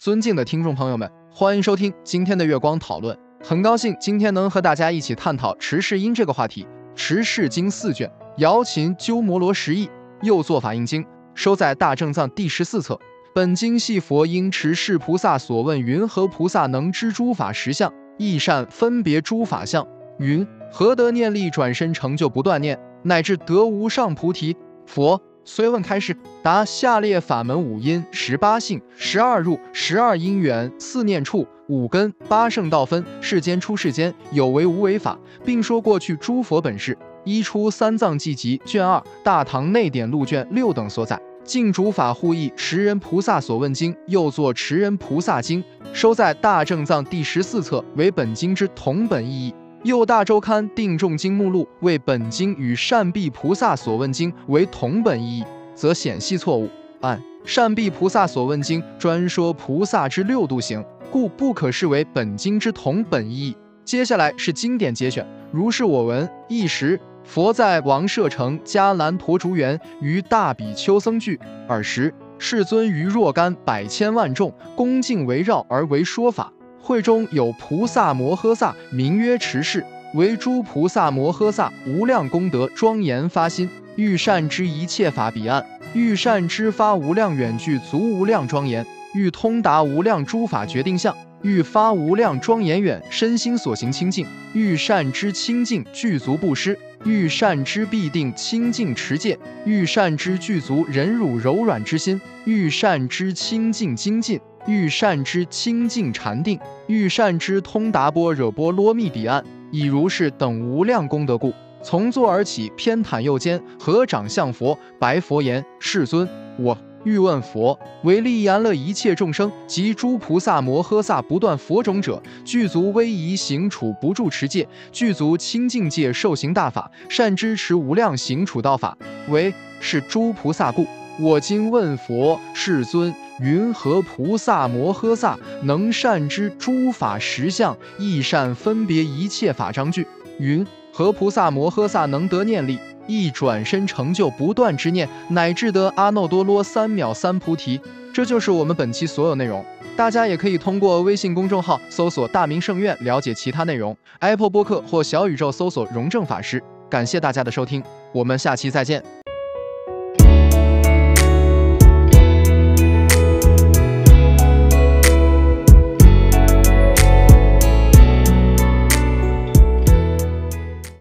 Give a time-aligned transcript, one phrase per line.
[0.00, 3.14] 尊敬的听众朋友们，欢迎收听今天的月光讨论。
[3.44, 6.66] 很高兴今天能和大家一起探讨持世音这个话题。
[6.94, 9.90] 持世经四卷，瑶琴鸠摩罗什译，
[10.22, 11.04] 又作法印经，
[11.34, 12.98] 收在大正藏第十四册。
[13.34, 19.86] 本经系佛因持世菩萨所问云何菩萨能知诸法实相，亦善分别诸法相？
[20.18, 24.56] 云何得念力转身成就不断念，乃至得无上菩提？
[24.86, 25.20] 佛。
[25.52, 36.96] 虽问开示，答下列法门五因十八性十二入十二因缘四念处五根八圣道分世间出世间有为无为法，并说过去诸佛本事。
[37.24, 41.20] 一出三藏记集卷二大唐内典录卷六等所载。
[41.42, 49.54] 净主法护译持人菩萨所问经，又作持人菩萨经，收在大正藏第十四册，为本经之同本意义。
[49.82, 56.68] 右大周刊定众经目录为本经与善臂菩萨所问经为同本意义，则显系错误。
[57.00, 63.56] 按善臂菩萨所问经专说菩萨之六度行，故不可视为本经之同本意义。
[63.82, 71.40] 接下来是经典节选，如是我闻：一时，佛在王舍城迦兰陀竹园，于大比丘僧聚。
[71.66, 76.52] 尔时，世尊于若干百千万众恭敬围绕而为说法。
[76.82, 104.40] 会中有菩萨摩诃萨，名曰持世，为诸菩萨摩诃萨无量功德庄严发心，欲善知一切法彼岸，欲善知发无量远具足无量庄严，欲通达无量诸法决定相，欲发无量庄严远身心所行清净，欲善知清净具足布施，欲善知必定清净持戒，欲善知具足忍辱柔软之心，欲善知清净精进。
[104.66, 116.28] 欲善之清净禅定，欲善之通达般若波罗蜜彼岸，以如是等无量功德故，从坐而起，偏袒右肩，合掌向佛，白佛言：“世尊，
[116.58, 128.96] 我欲问佛，为利益乐一切众生及诸菩萨摩诃萨不断佛种者，具足威仪行处不住持戒，具足清净戒受行大法，善知持无量行处道法，
[129.30, 130.86] 为是诸菩萨故。
[131.18, 140.06] 我今问佛，世尊。”云何菩萨摩诃萨能善知诸法实相，亦善分别一切法章句？
[140.38, 147.80] 云何菩萨摩诃萨能得念力，亦转身成就不断之念，乃至得阿耨多罗三藐三菩提？
[148.12, 149.64] 这就是我们本期所有内容。
[149.96, 153.96] 大家也可以通过微信公众号搜索“大明圣院”了解其他内容。
[154.18, 156.62] Apple 播客或小宇宙搜索“荣正法师”。
[156.90, 159.19] 感谢大家的收听，我们下期再见。